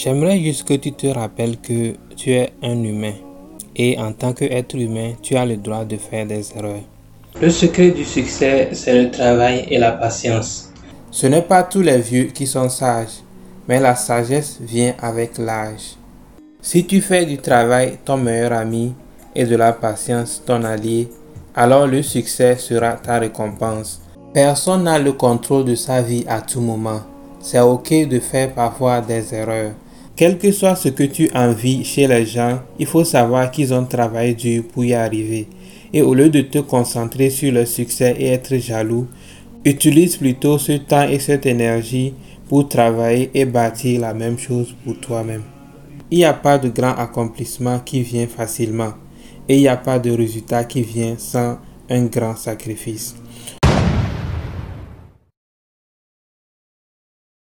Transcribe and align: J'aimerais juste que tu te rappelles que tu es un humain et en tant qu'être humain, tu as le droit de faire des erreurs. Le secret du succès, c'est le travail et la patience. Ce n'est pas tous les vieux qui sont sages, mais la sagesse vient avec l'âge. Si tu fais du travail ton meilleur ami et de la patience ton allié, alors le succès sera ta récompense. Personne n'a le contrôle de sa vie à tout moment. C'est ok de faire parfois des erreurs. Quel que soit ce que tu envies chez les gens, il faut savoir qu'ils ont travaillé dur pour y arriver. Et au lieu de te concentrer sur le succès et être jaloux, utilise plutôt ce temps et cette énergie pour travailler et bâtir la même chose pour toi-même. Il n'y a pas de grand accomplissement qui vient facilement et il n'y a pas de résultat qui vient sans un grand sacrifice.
J'aimerais 0.00 0.38
juste 0.38 0.62
que 0.62 0.74
tu 0.74 0.92
te 0.92 1.08
rappelles 1.08 1.56
que 1.56 1.94
tu 2.14 2.30
es 2.30 2.52
un 2.62 2.84
humain 2.84 3.14
et 3.74 3.98
en 3.98 4.12
tant 4.12 4.32
qu'être 4.32 4.76
humain, 4.76 5.14
tu 5.20 5.34
as 5.34 5.44
le 5.44 5.56
droit 5.56 5.84
de 5.84 5.96
faire 5.96 6.24
des 6.24 6.56
erreurs. 6.56 6.84
Le 7.42 7.50
secret 7.50 7.90
du 7.90 8.04
succès, 8.04 8.68
c'est 8.74 9.02
le 9.02 9.10
travail 9.10 9.66
et 9.68 9.76
la 9.76 9.90
patience. 9.90 10.72
Ce 11.10 11.26
n'est 11.26 11.42
pas 11.42 11.64
tous 11.64 11.80
les 11.82 11.98
vieux 11.98 12.26
qui 12.26 12.46
sont 12.46 12.68
sages, 12.68 13.24
mais 13.66 13.80
la 13.80 13.96
sagesse 13.96 14.58
vient 14.60 14.94
avec 15.02 15.36
l'âge. 15.36 15.96
Si 16.62 16.86
tu 16.86 17.00
fais 17.00 17.26
du 17.26 17.38
travail 17.38 17.98
ton 18.04 18.18
meilleur 18.18 18.52
ami 18.52 18.94
et 19.34 19.46
de 19.46 19.56
la 19.56 19.72
patience 19.72 20.40
ton 20.46 20.62
allié, 20.62 21.08
alors 21.56 21.88
le 21.88 22.04
succès 22.04 22.54
sera 22.54 22.92
ta 22.92 23.18
récompense. 23.18 24.00
Personne 24.32 24.84
n'a 24.84 25.00
le 25.00 25.14
contrôle 25.14 25.64
de 25.64 25.74
sa 25.74 26.02
vie 26.02 26.24
à 26.28 26.40
tout 26.40 26.60
moment. 26.60 27.00
C'est 27.40 27.58
ok 27.58 28.06
de 28.06 28.20
faire 28.20 28.52
parfois 28.52 29.00
des 29.00 29.34
erreurs. 29.34 29.72
Quel 30.18 30.36
que 30.36 30.50
soit 30.50 30.74
ce 30.74 30.88
que 30.88 31.04
tu 31.04 31.30
envies 31.32 31.84
chez 31.84 32.08
les 32.08 32.26
gens, 32.26 32.58
il 32.80 32.86
faut 32.86 33.04
savoir 33.04 33.52
qu'ils 33.52 33.72
ont 33.72 33.84
travaillé 33.84 34.34
dur 34.34 34.64
pour 34.64 34.84
y 34.84 34.92
arriver. 34.92 35.46
Et 35.92 36.02
au 36.02 36.12
lieu 36.12 36.28
de 36.28 36.40
te 36.40 36.58
concentrer 36.58 37.30
sur 37.30 37.52
le 37.52 37.64
succès 37.64 38.16
et 38.18 38.26
être 38.26 38.56
jaloux, 38.56 39.06
utilise 39.64 40.16
plutôt 40.16 40.58
ce 40.58 40.72
temps 40.72 41.08
et 41.08 41.20
cette 41.20 41.46
énergie 41.46 42.14
pour 42.48 42.68
travailler 42.68 43.30
et 43.32 43.44
bâtir 43.44 44.00
la 44.00 44.12
même 44.12 44.40
chose 44.40 44.74
pour 44.84 44.98
toi-même. 44.98 45.44
Il 46.10 46.18
n'y 46.18 46.24
a 46.24 46.34
pas 46.34 46.58
de 46.58 46.68
grand 46.68 46.96
accomplissement 46.96 47.78
qui 47.78 48.02
vient 48.02 48.26
facilement 48.26 48.94
et 49.48 49.54
il 49.54 49.60
n'y 49.60 49.68
a 49.68 49.76
pas 49.76 50.00
de 50.00 50.10
résultat 50.10 50.64
qui 50.64 50.82
vient 50.82 51.14
sans 51.16 51.58
un 51.88 52.06
grand 52.06 52.34
sacrifice. 52.34 53.14